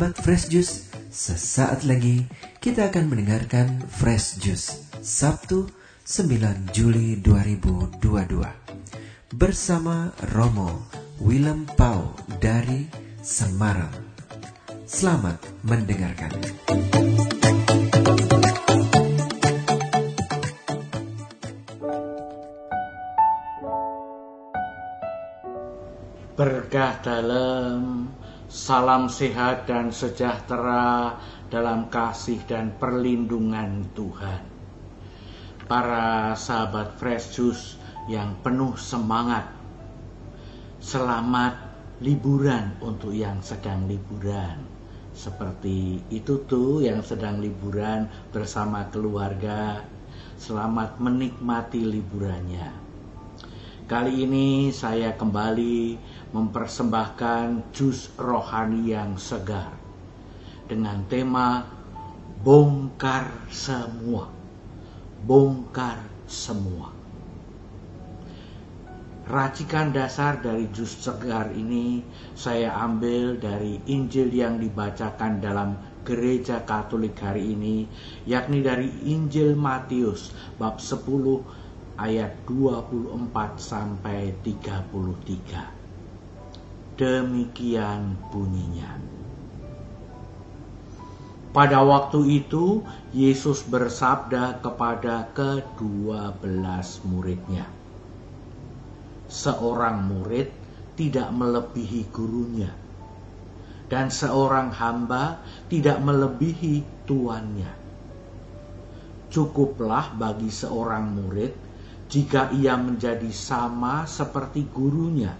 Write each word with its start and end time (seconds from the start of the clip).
Sahabat 0.00 0.16
Fresh 0.24 0.48
Juice, 0.48 0.88
sesaat 1.12 1.84
lagi 1.84 2.24
kita 2.56 2.88
akan 2.88 3.12
mendengarkan 3.12 3.84
Fresh 3.84 4.40
Juice 4.40 4.88
Sabtu 5.04 5.68
9 6.08 6.72
Juli 6.72 7.20
2022 7.20 8.00
bersama 9.36 10.08
Romo 10.32 10.88
Willem 11.20 11.68
Pau 11.76 12.16
dari 12.40 12.88
Semarang. 13.20 13.92
Selamat 14.88 15.36
mendengarkan. 15.68 16.32
Berkah 26.40 26.96
dalam, 27.04 28.08
salam 28.50 29.06
sehat 29.06 29.70
dan 29.70 29.94
sejahtera 29.94 31.14
dalam 31.54 31.86
kasih 31.86 32.42
dan 32.50 32.74
perlindungan 32.82 33.86
Tuhan. 33.94 34.42
Para 35.70 36.34
sahabat 36.34 36.98
Fresh 36.98 37.38
Juice 37.38 37.78
yang 38.10 38.34
penuh 38.42 38.74
semangat, 38.74 39.46
selamat 40.82 41.62
liburan 42.02 42.74
untuk 42.82 43.14
yang 43.14 43.38
sedang 43.38 43.86
liburan. 43.86 44.66
Seperti 45.14 46.02
itu 46.10 46.42
tuh 46.50 46.82
yang 46.82 47.06
sedang 47.06 47.38
liburan 47.38 48.10
bersama 48.34 48.82
keluarga. 48.90 49.86
Selamat 50.42 50.98
menikmati 50.98 51.86
liburannya. 51.86 52.89
Kali 53.90 54.22
ini 54.22 54.70
saya 54.70 55.18
kembali 55.18 55.98
mempersembahkan 56.30 57.74
jus 57.74 58.14
rohani 58.14 58.94
yang 58.94 59.18
segar 59.18 59.74
dengan 60.70 61.02
tema 61.10 61.66
bongkar 62.46 63.50
semua. 63.50 64.30
Bongkar 65.26 66.06
semua. 66.30 66.94
Racikan 69.26 69.90
dasar 69.90 70.38
dari 70.38 70.70
jus 70.70 70.94
segar 70.94 71.50
ini 71.50 72.06
saya 72.38 72.70
ambil 72.86 73.42
dari 73.42 73.82
Injil 73.90 74.30
yang 74.30 74.62
dibacakan 74.62 75.42
dalam 75.42 75.74
gereja 76.06 76.62
Katolik 76.62 77.18
hari 77.18 77.58
ini, 77.58 77.90
yakni 78.22 78.62
dari 78.62 78.86
Injil 79.10 79.58
Matius 79.58 80.30
bab 80.62 80.78
10 80.78 81.58
ayat 82.00 82.32
24 82.48 83.60
sampai 83.60 84.32
33. 84.40 86.96
Demikian 86.96 88.16
bunyinya. 88.32 88.96
Pada 91.52 91.84
waktu 91.84 92.40
itu 92.40 92.80
Yesus 93.12 93.68
bersabda 93.68 94.64
kepada 94.64 95.28
kedua 95.36 96.32
belas 96.40 97.04
muridnya. 97.04 97.68
Seorang 99.28 100.08
murid 100.08 100.48
tidak 100.96 101.28
melebihi 101.36 102.08
gurunya 102.08 102.72
dan 103.90 104.08
seorang 104.08 104.70
hamba 104.70 105.42
tidak 105.66 105.98
melebihi 105.98 106.86
tuannya. 107.04 107.68
Cukuplah 109.34 110.14
bagi 110.14 110.48
seorang 110.48 111.18
murid 111.18 111.69
jika 112.10 112.50
ia 112.50 112.74
menjadi 112.74 113.30
sama 113.30 114.02
seperti 114.02 114.66
gurunya, 114.66 115.30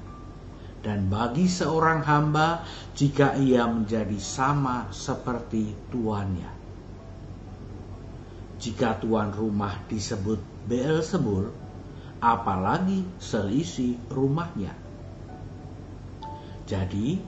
dan 0.81 1.11
bagi 1.11 1.51
seorang 1.51 2.07
hamba 2.07 2.63
jika 2.95 3.35
ia 3.37 3.67
menjadi 3.67 4.17
sama 4.23 4.87
seperti 4.95 5.75
tuannya. 5.91 6.51
Jika 8.61 9.03
tuan 9.03 9.35
rumah 9.35 9.83
disebut 9.91 10.39
Beelzebul, 10.71 11.51
apalagi 12.23 13.03
selisih 13.19 13.99
rumahnya. 14.13 14.77
Jadi, 16.69 17.19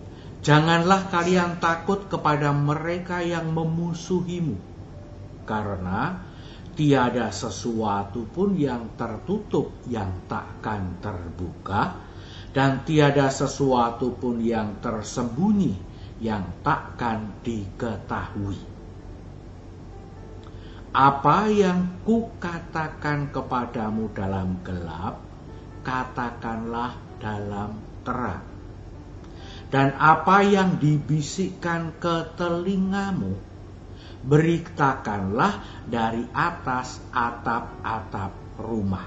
janganlah 0.44 1.11
kalian 1.11 1.59
takut 1.59 2.06
kepada 2.06 2.55
mereka 2.55 3.25
yang 3.25 3.50
memusuhimu, 3.50 4.55
karena 5.49 6.31
tiada 6.72 7.28
sesuatu 7.28 8.25
pun 8.28 8.56
yang 8.56 8.97
tertutup 8.97 9.72
yang 9.88 10.25
takkan 10.28 10.97
terbuka, 11.05 11.97
dan 12.53 12.84
tiada 12.84 13.33
sesuatu 13.33 14.12
pun 14.16 14.41
yang 14.41 14.81
tersembunyi 14.84 15.93
yang 16.22 16.44
takkan 16.62 17.34
diketahui. 17.43 18.61
Apa 20.93 21.49
yang 21.49 22.05
kukatakan 22.05 23.32
kepadamu 23.32 24.12
dalam 24.12 24.61
gelap, 24.61 25.25
katakanlah 25.81 26.93
dalam 27.16 27.81
terang. 28.05 28.44
Dan 29.72 29.97
apa 29.97 30.44
yang 30.44 30.77
dibisikkan 30.77 31.97
ke 31.97 32.37
telingamu, 32.37 33.41
beritakanlah 34.22 35.84
dari 35.87 36.22
atas 36.31 37.03
atap-atap 37.10 38.33
rumah. 38.62 39.06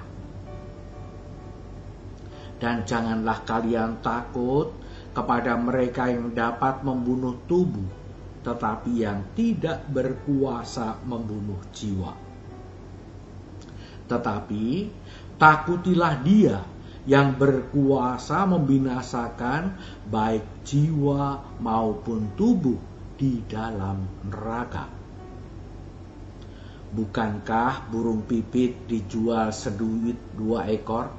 Dan 2.56 2.88
janganlah 2.88 3.44
kalian 3.44 4.00
takut 4.00 4.72
kepada 5.16 5.56
mereka 5.60 6.12
yang 6.12 6.32
dapat 6.36 6.84
membunuh 6.84 7.36
tubuh, 7.48 7.88
tetapi 8.44 8.92
yang 8.92 9.24
tidak 9.36 9.88
berkuasa 9.92 11.00
membunuh 11.08 11.60
jiwa. 11.72 12.16
Tetapi 14.06 14.66
takutilah 15.40 16.16
dia 16.24 16.60
yang 17.06 17.38
berkuasa 17.38 18.50
membinasakan 18.50 19.78
baik 20.10 20.66
jiwa 20.66 21.58
maupun 21.62 22.34
tubuh 22.34 22.78
di 23.16 23.46
dalam 23.46 24.04
neraka. 24.26 25.05
Bukankah 26.96 27.92
burung 27.92 28.24
pipit 28.24 28.88
dijual 28.88 29.52
seduit 29.52 30.16
dua 30.32 30.64
ekor? 30.72 31.12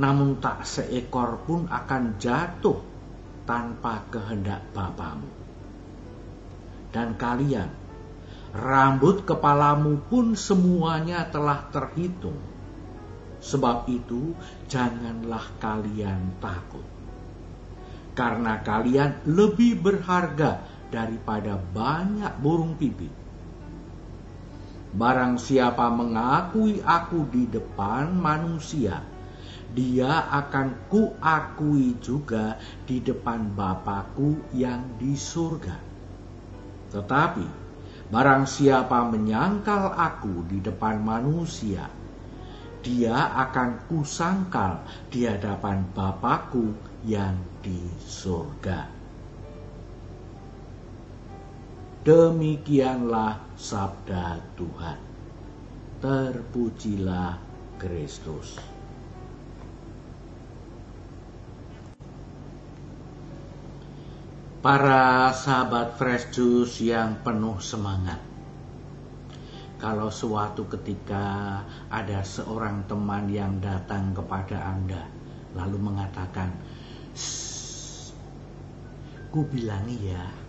Namun 0.00 0.40
tak 0.40 0.64
seekor 0.64 1.44
pun 1.44 1.68
akan 1.68 2.16
jatuh 2.16 2.80
tanpa 3.44 4.08
kehendak 4.08 4.64
Bapamu. 4.72 5.28
Dan 6.88 7.12
kalian, 7.20 7.68
rambut 8.56 9.28
kepalamu 9.28 10.00
pun 10.08 10.32
semuanya 10.32 11.28
telah 11.28 11.68
terhitung. 11.68 12.40
Sebab 13.44 13.84
itu, 13.92 14.32
janganlah 14.64 15.44
kalian 15.60 16.40
takut. 16.40 16.88
Karena 18.16 18.64
kalian 18.64 19.28
lebih 19.28 19.76
berharga 19.76 20.64
daripada 20.88 21.60
banyak 21.60 22.32
burung 22.40 22.80
pipit 22.80 23.24
Barang 24.94 25.34
siapa 25.42 25.90
mengakui 25.90 26.78
aku 26.78 27.26
di 27.26 27.50
depan 27.50 28.14
manusia, 28.14 29.02
dia 29.74 30.30
akan 30.30 30.86
kuakui 30.86 31.98
juga 31.98 32.54
di 32.86 33.02
depan 33.02 33.50
Bapakku 33.58 34.54
yang 34.54 34.94
di 34.94 35.18
surga. 35.18 35.74
Tetapi 36.94 37.46
barang 38.06 38.46
siapa 38.46 39.02
menyangkal 39.10 39.98
aku 39.98 40.46
di 40.46 40.62
depan 40.62 41.02
manusia, 41.02 41.90
dia 42.78 43.34
akan 43.34 43.90
kusangkal 43.90 44.86
di 45.10 45.26
hadapan 45.26 45.90
Bapakku 45.90 46.70
yang 47.02 47.34
di 47.58 47.82
surga. 47.98 49.03
Demikianlah 52.04 53.56
sabda 53.56 54.36
Tuhan. 54.60 55.00
Terpujilah 56.04 57.40
Kristus. 57.80 58.60
Para 64.60 65.32
sahabat 65.32 65.96
fresh 65.96 66.28
juice 66.28 66.84
yang 66.84 67.24
penuh 67.24 67.56
semangat. 67.64 68.20
Kalau 69.80 70.12
suatu 70.12 70.68
ketika 70.68 71.64
ada 71.88 72.20
seorang 72.20 72.84
teman 72.84 73.32
yang 73.32 73.64
datang 73.64 74.12
kepada 74.12 74.60
Anda 74.76 75.08
lalu 75.56 75.80
mengatakan, 75.80 76.52
"Ku 79.32 79.40
bilangi 79.48 80.12
ya, 80.12 80.43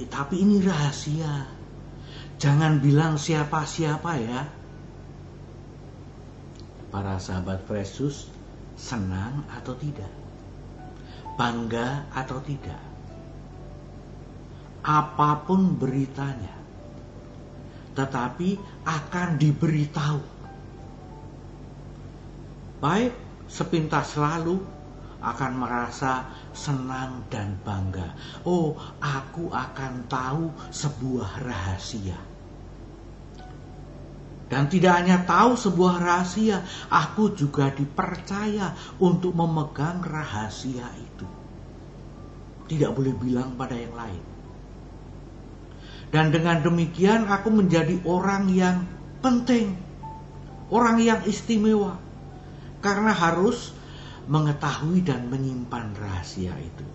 Eh, 0.00 0.08
tapi 0.08 0.40
ini 0.40 0.62
rahasia. 0.62 1.48
Jangan 2.38 2.80
bilang 2.80 3.20
siapa-siapa 3.20 4.12
ya. 4.22 4.40
Para 6.88 7.16
sahabat 7.16 7.64
Yesus 7.68 8.28
senang 8.76 9.44
atau 9.52 9.72
tidak? 9.76 10.12
Bangga 11.36 12.08
atau 12.12 12.40
tidak? 12.44 12.92
apa 14.82 15.46
pun 15.46 15.78
beritanya, 15.78 16.58
tetapi 17.94 18.58
akan 18.82 19.38
diberitahu. 19.38 20.22
Baik 22.82 23.14
sepintas 23.46 24.18
lalu 24.18 24.58
akan 25.22 25.52
merasa 25.54 26.26
senang 26.52 27.24
dan 27.32 27.56
bangga. 27.64 28.14
Oh, 28.44 28.76
aku 29.00 29.52
akan 29.52 30.06
tahu 30.08 30.52
sebuah 30.72 31.44
rahasia. 31.44 32.16
Dan 34.52 34.68
tidak 34.68 35.00
hanya 35.00 35.24
tahu 35.24 35.56
sebuah 35.56 35.96
rahasia, 35.96 36.60
aku 36.92 37.32
juga 37.32 37.72
dipercaya 37.72 38.76
untuk 39.00 39.32
memegang 39.32 40.04
rahasia 40.04 40.84
itu. 41.00 41.24
Tidak 42.68 42.92
boleh 42.92 43.16
bilang 43.16 43.56
pada 43.56 43.72
yang 43.72 43.96
lain. 43.96 44.22
Dan 46.12 46.28
dengan 46.28 46.60
demikian 46.60 47.24
aku 47.24 47.48
menjadi 47.48 48.04
orang 48.04 48.52
yang 48.52 48.84
penting, 49.24 49.72
orang 50.68 51.00
yang 51.00 51.24
istimewa. 51.24 51.96
Karena 52.84 53.16
harus 53.16 53.72
mengetahui 54.30 55.02
dan 55.02 55.26
menyimpan 55.26 55.94
rahasia 55.98 56.54
itu. 56.58 56.86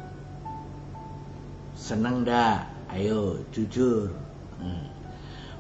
Seneng 1.78 2.24
dah, 2.24 2.68
ayo 2.96 3.44
jujur. 3.52 4.12
Hmm. 4.58 4.88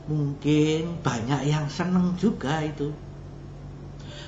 Mungkin 0.08 1.04
banyak 1.04 1.52
yang 1.52 1.68
seneng 1.68 2.16
juga 2.16 2.64
itu. 2.64 2.96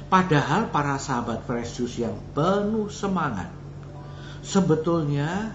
Padahal 0.09 0.74
para 0.74 0.97
sahabat 0.97 1.45
Yesus 1.47 2.01
yang 2.01 2.18
penuh 2.33 2.89
semangat. 2.89 3.53
Sebetulnya 4.41 5.53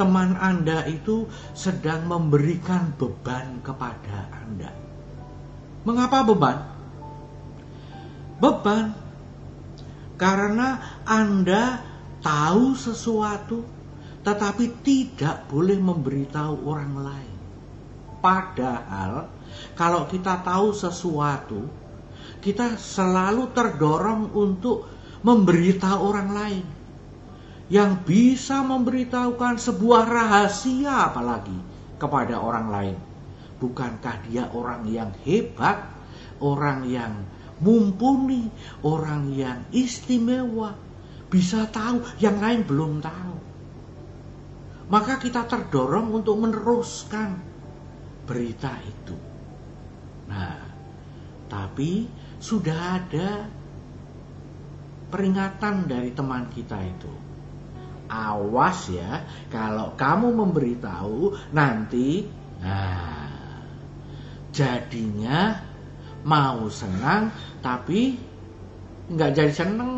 teman 0.00 0.34
Anda 0.40 0.88
itu 0.88 1.28
sedang 1.52 2.08
memberikan 2.08 2.96
beban 2.96 3.60
kepada 3.60 4.32
Anda. 4.32 4.72
Mengapa 5.84 6.24
beban? 6.24 6.58
Beban 8.40 9.01
karena 10.22 11.02
Anda 11.02 11.82
tahu 12.22 12.78
sesuatu 12.78 13.66
tetapi 14.22 14.86
tidak 14.86 15.50
boleh 15.50 15.82
memberitahu 15.82 16.62
orang 16.62 16.94
lain. 16.94 17.34
Padahal 18.22 19.26
kalau 19.74 20.06
kita 20.06 20.46
tahu 20.46 20.70
sesuatu, 20.70 21.66
kita 22.38 22.78
selalu 22.78 23.50
terdorong 23.50 24.30
untuk 24.30 24.86
memberitahu 25.26 25.98
orang 25.98 26.30
lain. 26.30 26.66
Yang 27.66 27.92
bisa 28.06 28.62
memberitahukan 28.62 29.58
sebuah 29.58 30.06
rahasia 30.06 31.10
apalagi 31.10 31.58
kepada 31.98 32.38
orang 32.38 32.66
lain. 32.70 32.96
Bukankah 33.58 34.22
dia 34.30 34.46
orang 34.54 34.86
yang 34.86 35.10
hebat, 35.26 35.82
orang 36.38 36.86
yang 36.86 37.26
mumpuni, 37.62 38.50
orang 38.82 39.30
yang 39.32 39.62
istimewa, 39.70 40.74
bisa 41.30 41.70
tahu, 41.70 42.02
yang 42.18 42.42
lain 42.42 42.66
belum 42.66 42.98
tahu. 43.00 43.36
Maka 44.92 45.16
kita 45.16 45.48
terdorong 45.48 46.12
untuk 46.12 46.36
meneruskan 46.36 47.40
berita 48.28 48.76
itu. 48.84 49.16
Nah, 50.28 50.58
tapi 51.48 52.10
sudah 52.42 53.00
ada 53.00 53.48
peringatan 55.08 55.88
dari 55.88 56.12
teman 56.12 56.50
kita 56.52 56.76
itu. 56.82 57.12
Awas 58.12 58.92
ya, 58.92 59.24
kalau 59.48 59.96
kamu 59.96 60.36
memberitahu 60.36 61.32
nanti, 61.56 62.28
nah, 62.60 63.32
jadinya 64.52 65.71
mau 66.22 66.70
senang 66.70 67.30
tapi 67.58 68.18
nggak 69.12 69.30
jadi 69.34 69.52
seneng 69.52 69.92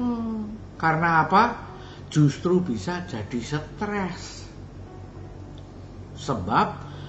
karena 0.74 1.24
apa? 1.26 1.44
Justru 2.10 2.62
bisa 2.62 3.02
jadi 3.08 3.40
stres. 3.40 4.46
Sebab 6.14 6.68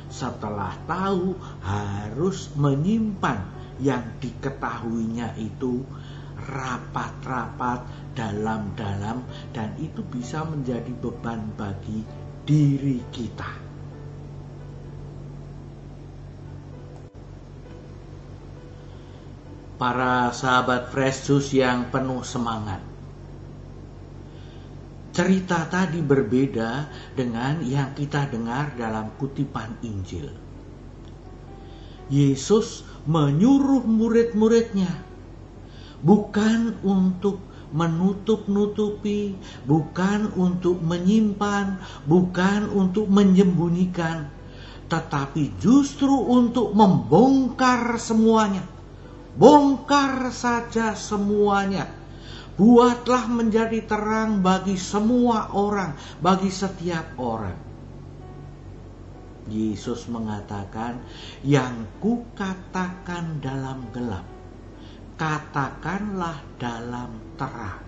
setelah 0.10 0.74
tahu 0.88 1.36
harus 1.62 2.50
menyimpan 2.56 3.40
yang 3.84 4.16
diketahuinya 4.24 5.36
itu 5.36 5.84
rapat-rapat 6.36 7.84
dalam-dalam 8.16 9.24
dan 9.52 9.76
itu 9.82 10.00
bisa 10.08 10.48
menjadi 10.48 10.94
beban 10.96 11.52
bagi 11.60 12.06
diri 12.48 13.04
kita. 13.12 13.65
Para 19.76 20.32
sahabat 20.32 20.88
Fresh 20.92 21.28
yang 21.52 21.92
penuh 21.92 22.24
semangat. 22.24 22.80
Cerita 25.16 25.64
tadi 25.72 26.04
berbeda 26.04 26.92
dengan 27.16 27.64
yang 27.64 27.96
kita 27.96 28.28
dengar 28.28 28.76
dalam 28.76 29.16
kutipan 29.16 29.80
Injil. 29.80 30.28
Yesus 32.12 32.84
menyuruh 33.08 33.88
murid-muridnya 33.88 34.92
bukan 36.04 36.76
untuk 36.84 37.40
menutup-nutupi, 37.72 39.40
bukan 39.64 40.36
untuk 40.36 40.84
menyimpan, 40.84 41.80
bukan 42.06 42.70
untuk 42.72 43.08
menyembunyikan, 43.08 44.30
tetapi 44.92 45.58
justru 45.58 46.12
untuk 46.12 46.76
membongkar 46.76 47.98
semuanya 47.98 48.75
Bongkar 49.36 50.32
saja 50.32 50.96
semuanya. 50.96 51.92
Buatlah 52.56 53.28
menjadi 53.28 53.84
terang 53.84 54.40
bagi 54.40 54.80
semua 54.80 55.52
orang, 55.52 55.92
bagi 56.24 56.48
setiap 56.48 57.20
orang. 57.20 57.60
Yesus 59.52 60.08
mengatakan, 60.08 61.04
"Yang 61.44 61.84
kukatakan 62.00 63.44
dalam 63.44 63.92
gelap, 63.92 64.24
katakanlah 65.20 66.40
dalam 66.56 67.36
terang." 67.36 67.84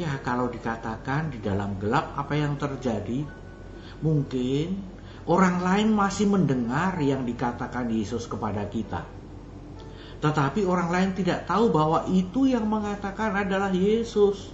Ya, 0.00 0.16
kalau 0.24 0.48
dikatakan 0.48 1.36
di 1.36 1.38
dalam 1.44 1.76
gelap, 1.76 2.16
apa 2.16 2.32
yang 2.32 2.56
terjadi? 2.56 3.28
Mungkin 4.00 4.80
orang 5.28 5.60
lain 5.60 5.92
masih 5.92 6.32
mendengar 6.32 6.96
yang 6.96 7.28
dikatakan 7.28 7.92
Yesus 7.92 8.24
kepada 8.24 8.64
kita 8.64 9.19
tetapi 10.20 10.68
orang 10.68 10.92
lain 10.92 11.10
tidak 11.16 11.48
tahu 11.48 11.72
bahwa 11.72 12.04
itu 12.12 12.44
yang 12.44 12.68
mengatakan 12.68 13.32
adalah 13.32 13.72
Yesus. 13.72 14.52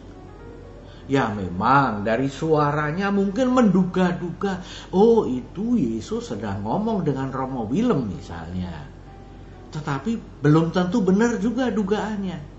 Ya 1.07 1.31
memang 1.31 2.03
dari 2.03 2.27
suaranya 2.27 3.15
mungkin 3.15 3.55
menduga-duga, 3.55 4.63
oh 4.91 5.27
itu 5.27 5.79
Yesus 5.79 6.35
sedang 6.35 6.67
ngomong 6.67 7.07
dengan 7.07 7.31
Romo 7.31 7.67
Willem 7.67 8.11
misalnya. 8.11 8.91
Tetapi 9.71 10.43
belum 10.43 10.71
tentu 10.75 11.03
benar 11.03 11.39
juga 11.39 11.71
dugaannya. 11.71 12.55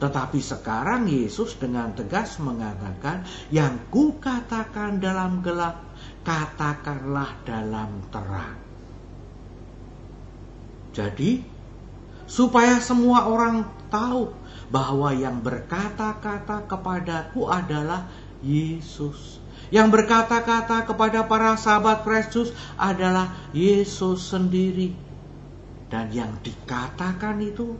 Tetapi 0.00 0.40
sekarang 0.40 1.04
Yesus 1.04 1.60
dengan 1.60 1.92
tegas 1.92 2.40
mengatakan, 2.40 3.28
yang 3.52 3.76
kukatakan 3.92 4.96
dalam 4.96 5.44
gelap, 5.44 5.84
katakanlah 6.24 7.36
dalam 7.44 8.00
terang. 8.08 8.56
Jadi 10.96 11.59
supaya 12.30 12.78
semua 12.78 13.26
orang 13.26 13.66
tahu 13.90 14.30
bahwa 14.70 15.10
yang 15.10 15.42
berkata-kata 15.42 16.70
kepadaku 16.70 17.50
adalah 17.50 18.06
Yesus. 18.38 19.42
Yang 19.74 19.98
berkata-kata 19.98 20.86
kepada 20.86 21.26
para 21.26 21.58
sahabat 21.58 22.06
Kristus 22.06 22.54
adalah 22.78 23.34
Yesus 23.50 24.30
sendiri. 24.30 24.94
Dan 25.90 26.14
yang 26.14 26.38
dikatakan 26.38 27.42
itu 27.42 27.74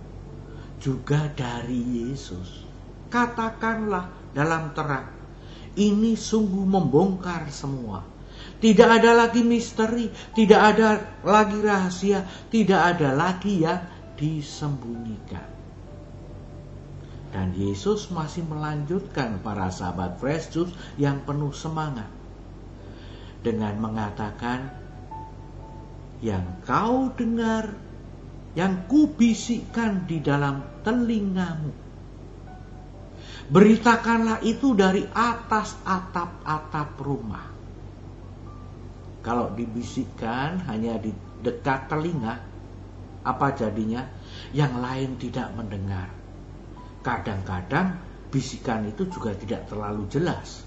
juga 0.82 1.30
dari 1.30 2.10
Yesus. 2.10 2.66
Katakanlah 3.06 4.34
dalam 4.34 4.74
terang. 4.74 5.14
Ini 5.78 6.18
sungguh 6.18 6.66
membongkar 6.66 7.46
semua. 7.54 8.02
Tidak 8.60 8.88
ada 8.90 9.14
lagi 9.14 9.46
misteri, 9.46 10.10
tidak 10.34 10.60
ada 10.74 10.88
lagi 11.22 11.58
rahasia, 11.62 12.26
tidak 12.50 12.80
ada 12.96 13.14
lagi 13.14 13.64
yang 13.64 13.99
disembunyikan. 14.20 15.48
Dan 17.30 17.56
Yesus 17.56 18.12
masih 18.12 18.44
melanjutkan 18.44 19.40
para 19.40 19.72
sahabat 19.72 20.20
Fresh 20.20 20.60
yang 21.00 21.24
penuh 21.24 21.54
semangat 21.54 22.10
dengan 23.40 23.80
mengatakan, 23.80 24.68
"Yang 26.20 26.46
kau 26.68 27.08
dengar, 27.16 27.72
yang 28.52 28.84
kubisikkan 28.90 30.04
di 30.04 30.20
dalam 30.20 30.82
telingamu, 30.82 31.72
beritakanlah 33.48 34.42
itu 34.44 34.74
dari 34.74 35.06
atas 35.14 35.78
atap-atap 35.86 36.98
rumah." 36.98 37.46
Kalau 39.22 39.54
dibisikkan 39.54 40.66
hanya 40.66 40.98
di 40.98 41.14
dekat 41.46 41.86
telinga, 41.86 42.49
apa 43.26 43.52
jadinya? 43.56 44.06
Yang 44.50 44.74
lain 44.80 45.10
tidak 45.20 45.48
mendengar. 45.54 46.08
Kadang-kadang 47.00 48.00
bisikan 48.28 48.86
itu 48.86 49.08
juga 49.08 49.34
tidak 49.36 49.68
terlalu 49.70 50.06
jelas. 50.10 50.66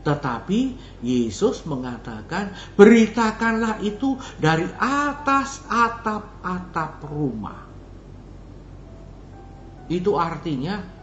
Tetapi 0.00 0.60
Yesus 1.04 1.68
mengatakan, 1.68 2.56
beritakanlah 2.72 3.84
itu 3.84 4.16
dari 4.40 4.64
atas 4.80 5.60
atap-atap 5.68 7.04
rumah. 7.04 7.68
Itu 9.92 10.16
artinya 10.16 10.99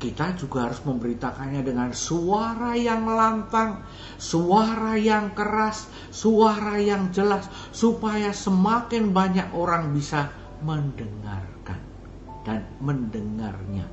kita 0.00 0.32
juga 0.40 0.72
harus 0.72 0.80
memberitakannya 0.80 1.60
dengan 1.60 1.92
suara 1.92 2.72
yang 2.72 3.04
lantang, 3.04 3.84
suara 4.16 4.96
yang 4.96 5.36
keras, 5.36 5.92
suara 6.08 6.80
yang 6.80 7.12
jelas, 7.12 7.44
supaya 7.68 8.32
semakin 8.32 9.12
banyak 9.12 9.52
orang 9.52 9.92
bisa 9.92 10.32
mendengarkan 10.64 11.78
dan 12.48 12.64
mendengarnya 12.80 13.84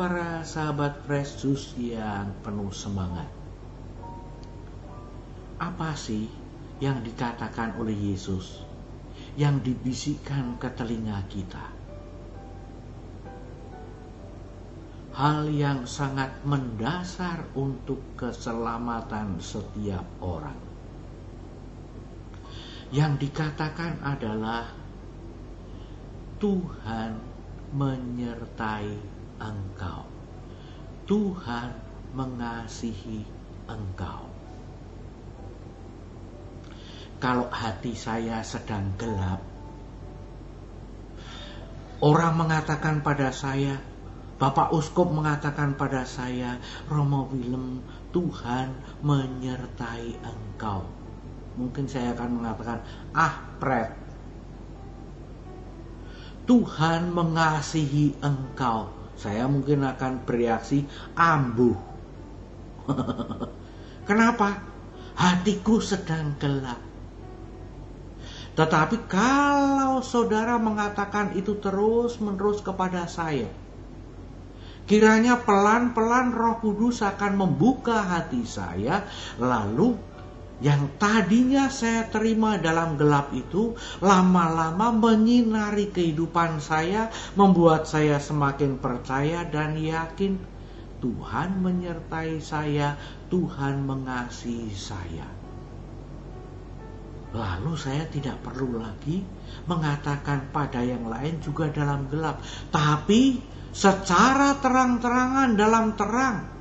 para 0.00 0.40
sahabat 0.44 1.04
Fresh 1.04 1.44
yang 1.76 2.32
penuh 2.40 2.72
semangat. 2.72 3.28
Apa 5.60 5.92
sih 5.92 6.24
yang 6.80 7.04
dikatakan 7.04 7.76
oleh 7.76 7.92
Yesus 7.92 8.64
yang 9.36 9.60
dibisikkan 9.60 10.56
ke 10.56 10.72
telinga 10.72 11.20
kita? 11.28 11.79
Hal 15.20 15.52
yang 15.52 15.84
sangat 15.84 16.32
mendasar 16.48 17.44
untuk 17.52 18.00
keselamatan 18.16 19.36
setiap 19.36 20.00
orang. 20.24 20.56
Yang 22.88 23.28
dikatakan 23.28 24.00
adalah 24.00 24.72
Tuhan 26.40 27.20
menyertai 27.76 28.96
engkau. 29.44 30.08
Tuhan 31.04 31.68
mengasihi 32.16 33.20
engkau. 33.68 34.24
Kalau 37.20 37.52
hati 37.52 37.92
saya 37.92 38.40
sedang 38.40 38.96
gelap, 38.96 39.44
orang 42.00 42.40
mengatakan 42.40 43.04
pada 43.04 43.28
saya, 43.36 43.89
Bapak 44.40 44.72
Uskup 44.72 45.12
mengatakan 45.12 45.76
pada 45.76 46.08
saya, 46.08 46.56
Romo 46.88 47.28
Willem, 47.28 47.84
Tuhan 48.08 48.72
menyertai 49.04 50.16
engkau. 50.24 50.88
Mungkin 51.60 51.84
saya 51.84 52.16
akan 52.16 52.40
mengatakan, 52.40 52.80
ah 53.12 53.36
pret, 53.60 53.92
Tuhan 56.48 57.12
mengasihi 57.12 58.16
engkau 58.24 59.00
saya 59.20 59.44
mungkin 59.44 59.84
akan 59.84 60.24
bereaksi 60.24 60.88
ambuh. 61.12 61.76
Kenapa? 64.08 64.64
Hatiku 65.12 65.76
sedang 65.84 66.40
gelap. 66.40 66.80
Tetapi 68.56 68.96
kalau 69.04 70.00
saudara 70.00 70.56
mengatakan 70.56 71.36
itu 71.36 71.60
terus-menerus 71.60 72.64
kepada 72.64 73.04
saya, 73.04 73.52
kiranya 74.90 75.38
pelan-pelan 75.46 76.34
Roh 76.34 76.58
Kudus 76.58 76.98
akan 77.06 77.38
membuka 77.38 78.02
hati 78.02 78.42
saya, 78.42 79.06
lalu 79.38 79.94
yang 80.58 80.98
tadinya 80.98 81.70
saya 81.70 82.10
terima 82.10 82.58
dalam 82.58 82.98
gelap 82.98 83.30
itu 83.30 83.78
lama-lama 84.02 84.90
menyinari 84.90 85.94
kehidupan 85.94 86.58
saya, 86.58 87.06
membuat 87.38 87.86
saya 87.86 88.18
semakin 88.18 88.82
percaya 88.82 89.46
dan 89.46 89.78
yakin 89.78 90.42
Tuhan 90.98 91.62
menyertai 91.62 92.42
saya, 92.42 92.98
Tuhan 93.30 93.86
mengasihi 93.86 94.74
saya. 94.74 95.24
Lalu 97.30 97.78
saya 97.78 98.10
tidak 98.10 98.42
perlu 98.42 98.82
lagi 98.82 99.22
mengatakan 99.70 100.50
pada 100.50 100.82
yang 100.82 101.06
lain 101.06 101.38
juga 101.38 101.70
dalam 101.70 102.10
gelap, 102.10 102.42
tapi 102.74 103.38
secara 103.70 104.58
terang-terangan 104.58 105.54
dalam 105.54 105.94
terang 105.94 106.60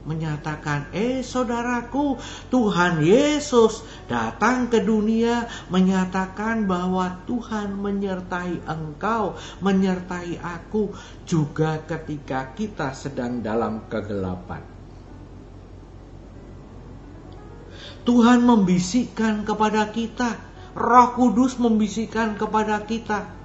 menyatakan, 0.00 0.88
"Eh 0.96 1.20
saudaraku, 1.20 2.16
Tuhan 2.48 3.04
Yesus 3.04 3.84
datang 4.08 4.72
ke 4.72 4.80
dunia 4.80 5.44
menyatakan 5.68 6.64
bahwa 6.64 7.20
Tuhan 7.28 7.76
menyertai 7.76 8.64
engkau, 8.64 9.36
menyertai 9.60 10.40
aku 10.40 10.90
juga 11.28 11.84
ketika 11.84 12.56
kita 12.56 12.96
sedang 12.96 13.44
dalam 13.44 13.86
kegelapan." 13.92 14.64
Tuhan 18.00 18.40
membisikkan 18.48 19.44
kepada 19.44 19.92
kita, 19.92 20.40
Roh 20.72 21.12
Kudus 21.12 21.60
membisikkan 21.60 22.40
kepada 22.40 22.80
kita, 22.88 23.39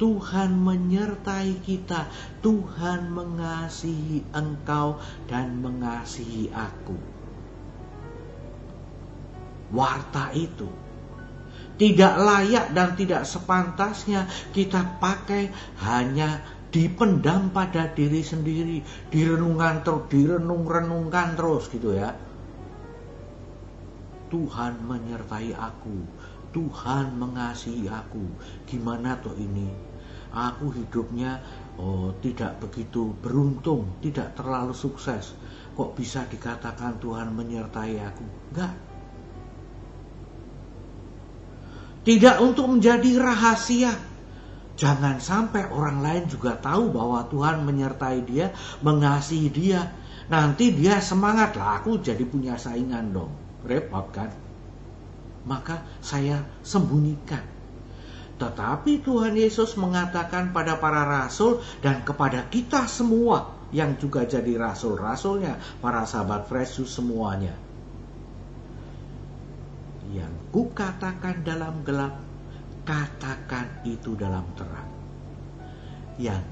Tuhan 0.00 0.56
menyertai 0.56 1.60
kita, 1.60 2.08
Tuhan 2.40 3.12
mengasihi 3.12 4.24
engkau 4.32 4.96
dan 5.28 5.60
mengasihi 5.60 6.48
aku. 6.48 6.96
Warta 9.76 10.32
itu 10.32 10.66
tidak 11.80 12.14
layak 12.20 12.76
dan 12.76 12.92
tidak 12.92 13.24
sepantasnya 13.24 14.28
kita 14.52 15.00
pakai 15.00 15.48
hanya 15.80 16.44
dipendam 16.68 17.48
pada 17.52 17.88
diri 17.88 18.20
sendiri, 18.20 18.84
direnungan 19.08 19.80
terus, 19.80 20.04
direnung-renungkan 20.12 21.40
terus 21.40 21.72
gitu 21.72 21.96
ya. 21.96 22.12
Tuhan 24.28 24.84
menyertai 24.84 25.56
aku, 25.56 26.04
Tuhan 26.52 27.16
mengasihi 27.16 27.88
aku. 27.88 28.28
Gimana 28.68 29.16
tuh 29.18 29.34
ini? 29.40 29.89
Aku 30.30 30.70
hidupnya 30.74 31.42
oh 31.80 32.14
tidak 32.20 32.60
begitu 32.62 33.14
beruntung, 33.18 33.98
tidak 34.04 34.34
terlalu 34.38 34.74
sukses. 34.74 35.34
Kok 35.74 35.96
bisa 35.96 36.26
dikatakan 36.28 37.00
Tuhan 37.00 37.32
menyertai 37.32 37.94
aku? 38.04 38.26
Enggak. 38.52 38.74
Tidak 42.00 42.36
untuk 42.40 42.66
menjadi 42.68 43.10
rahasia. 43.20 43.92
Jangan 44.80 45.20
sampai 45.20 45.68
orang 45.68 46.00
lain 46.00 46.24
juga 46.24 46.56
tahu 46.56 46.88
bahwa 46.88 47.28
Tuhan 47.28 47.68
menyertai 47.68 48.24
dia, 48.24 48.48
mengasihi 48.80 49.48
dia. 49.52 49.92
Nanti 50.32 50.72
dia 50.72 51.02
semangat 51.04 51.58
lah, 51.58 51.82
aku 51.82 52.00
jadi 52.00 52.24
punya 52.24 52.56
saingan 52.56 53.12
dong. 53.12 53.32
Repot 53.66 54.08
kan? 54.08 54.32
Maka 55.44 55.84
saya 56.00 56.40
sembunyikan 56.64 57.59
tetapi 58.40 59.04
Tuhan 59.04 59.36
Yesus 59.36 59.76
mengatakan 59.76 60.56
pada 60.56 60.80
para 60.80 61.04
rasul 61.04 61.60
dan 61.84 62.00
kepada 62.00 62.48
kita 62.48 62.88
semua 62.88 63.60
yang 63.70 64.00
juga 64.00 64.26
jadi 64.26 64.56
rasul-rasulnya, 64.56 65.60
para 65.78 66.08
sahabat 66.08 66.48
Yesus 66.48 66.88
semuanya. 66.88 67.54
Yang 70.10 70.34
kukatakan 70.50 71.46
dalam 71.46 71.86
gelap, 71.86 72.16
katakan 72.82 73.84
itu 73.86 74.16
dalam 74.18 74.42
terang. 74.58 74.90
Yang 76.18 76.42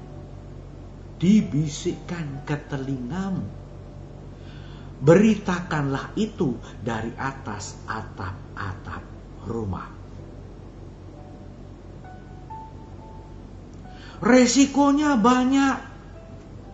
dibisikkan 1.19 2.47
ke 2.47 2.55
telingamu, 2.71 3.43
beritakanlah 5.03 6.15
itu 6.15 6.55
dari 6.79 7.11
atas 7.19 7.75
atap-atap 7.83 9.03
rumah. 9.43 9.98
Resikonya 14.19 15.15
banyak. 15.15 15.87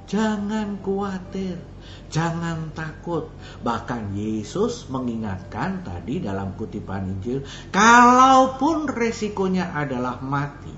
Jangan 0.09 0.81
khawatir, 0.81 1.61
jangan 2.09 2.73
takut. 2.73 3.29
Bahkan 3.61 4.17
Yesus 4.17 4.89
mengingatkan 4.89 5.85
tadi 5.85 6.21
dalam 6.21 6.57
kutipan 6.57 7.09
Injil, 7.09 7.45
kalaupun 7.69 8.89
resikonya 8.89 9.73
adalah 9.77 10.21
mati. 10.21 10.73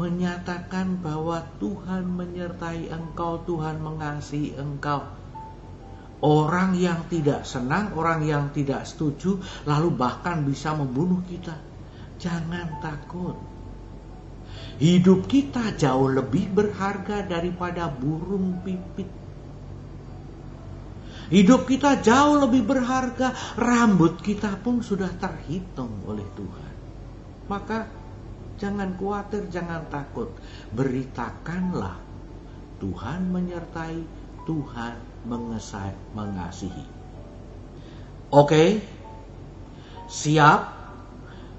Menyatakan 0.00 1.00
bahwa 1.00 1.44
Tuhan 1.60 2.08
menyertai 2.08 2.88
engkau, 2.88 3.40
Tuhan 3.44 3.84
mengasihi 3.84 4.56
engkau. 4.56 5.04
Orang 6.24 6.76
yang 6.76 7.04
tidak 7.12 7.44
senang, 7.44 7.92
orang 7.96 8.24
yang 8.24 8.48
tidak 8.52 8.88
setuju, 8.88 9.40
lalu 9.68 9.92
bahkan 9.92 10.40
bisa 10.44 10.72
membunuh 10.72 11.20
kita 11.28 11.73
Jangan 12.24 12.80
takut. 12.80 13.36
Hidup 14.80 15.28
kita 15.28 15.76
jauh 15.76 16.08
lebih 16.08 16.48
berharga 16.48 17.20
daripada 17.20 17.92
burung 17.92 18.64
pipit. 18.64 19.06
Hidup 21.28 21.68
kita 21.68 22.00
jauh 22.00 22.40
lebih 22.40 22.64
berharga, 22.64 23.32
rambut 23.60 24.20
kita 24.24 24.56
pun 24.60 24.80
sudah 24.80 25.08
terhitung 25.20 26.04
oleh 26.08 26.24
Tuhan. 26.36 26.72
Maka 27.48 27.88
jangan 28.56 28.96
khawatir, 28.96 29.48
jangan 29.52 29.84
takut. 29.92 30.32
Beritakanlah 30.72 31.96
Tuhan 32.80 33.20
menyertai, 33.32 34.00
Tuhan 34.44 34.94
mengasihi. 36.12 36.86
Oke, 38.28 38.84
siap, 40.08 40.73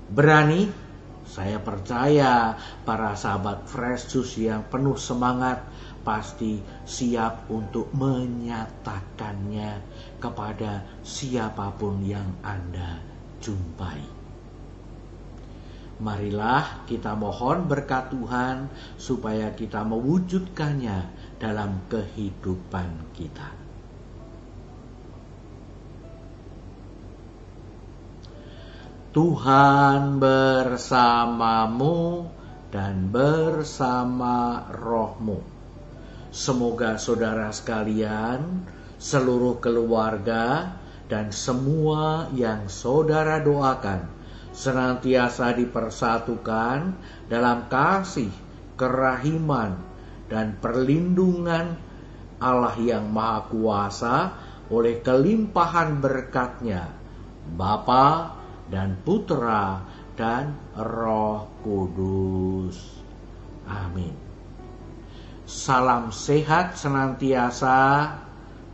berani. 0.10 0.86
Saya 1.26 1.58
percaya 1.58 2.54
para 2.86 3.18
sahabat 3.18 3.66
Fresh 3.66 4.14
Juice 4.14 4.46
yang 4.46 4.62
penuh 4.70 4.94
semangat 4.94 5.66
pasti 6.06 6.62
siap 6.86 7.50
untuk 7.50 7.90
menyatakannya 7.98 9.82
kepada 10.22 10.86
siapa 11.02 11.74
pun 11.82 12.06
yang 12.06 12.30
Anda 12.46 13.02
jumpai. 13.42 14.06
Marilah 15.98 16.86
kita 16.86 17.18
mohon 17.18 17.66
berkat 17.66 18.14
Tuhan 18.14 18.70
supaya 19.02 19.50
kita 19.58 19.82
mewujudkannya 19.82 21.10
dalam 21.42 21.90
kehidupan 21.90 23.16
kita. 23.18 23.65
Tuhan 29.16 30.20
bersamamu 30.20 32.28
dan 32.68 33.08
bersama 33.08 34.68
rohmu. 34.76 35.40
Semoga 36.36 37.00
saudara 37.00 37.48
sekalian, 37.48 38.68
seluruh 39.00 39.64
keluarga, 39.64 40.76
dan 41.08 41.32
semua 41.32 42.28
yang 42.36 42.68
saudara 42.68 43.40
doakan 43.40 44.04
senantiasa 44.52 45.64
dipersatukan 45.64 47.00
dalam 47.32 47.72
kasih, 47.72 48.36
kerahiman, 48.76 49.80
dan 50.28 50.60
perlindungan 50.60 51.80
Allah 52.44 52.76
yang 52.84 53.08
Maha 53.16 53.48
Kuasa 53.48 54.16
oleh 54.68 55.00
kelimpahan 55.00 56.04
berkatnya, 56.04 56.92
Bapa 57.56 58.44
dan 58.70 58.98
Putra 59.06 59.84
dan 60.16 60.56
Roh 60.74 61.46
Kudus. 61.62 63.04
Amin. 63.66 64.14
Salam 65.46 66.10
sehat 66.10 66.74
senantiasa, 66.74 68.10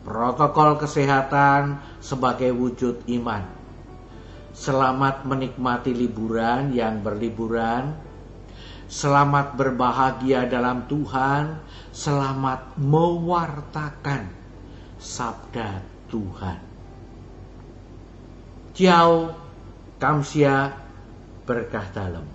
protokol 0.07 0.79
kesehatan 0.79 1.83
sebagai 1.99 2.55
wujud 2.55 3.03
iman. 3.11 3.43
Selamat 4.51 5.27
menikmati 5.27 5.91
liburan 5.91 6.71
yang 6.71 7.03
berliburan. 7.03 7.91
Selamat 8.91 9.55
berbahagia 9.55 10.47
dalam 10.47 10.83
Tuhan. 10.91 11.59
Selamat 11.91 12.75
mewartakan 12.75 14.31
sabda 14.99 15.79
Tuhan. 16.11 16.59
Ciao. 18.75 19.50
Kamsia 20.01 20.73
berkah 21.45 21.85
dalam. 21.93 22.25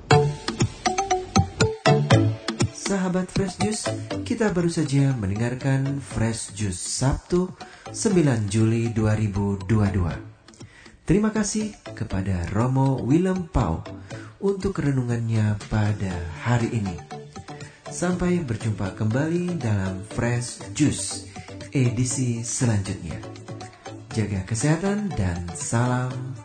Sahabat 2.71 3.27
Fresh 3.27 3.59
Juice, 3.59 3.91
kita 4.23 4.55
baru 4.55 4.71
saja 4.71 5.11
mendengarkan 5.19 5.99
Fresh 5.99 6.55
Juice 6.55 6.79
Sabtu 6.79 7.51
9 7.91 8.47
Juli 8.47 8.95
2022. 8.95 9.67
Terima 11.11 11.35
kasih 11.35 11.75
kepada 11.91 12.47
Romo 12.55 13.03
Willem 13.03 13.51
Pau 13.51 13.83
untuk 14.39 14.79
renungannya 14.79 15.59
pada 15.67 16.15
hari 16.47 16.71
ini. 16.71 16.95
Sampai 17.91 18.47
berjumpa 18.47 18.95
kembali 18.95 19.59
dalam 19.59 20.07
Fresh 20.15 20.71
Juice 20.71 21.27
edisi 21.75 22.47
selanjutnya. 22.47 23.19
Jaga 24.15 24.47
kesehatan 24.47 25.11
dan 25.19 25.51
salam 25.59 26.36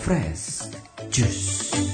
Fresh 0.00 0.70
Juice. 1.10 1.87